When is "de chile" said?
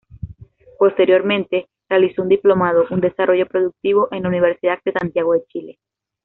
5.33-5.77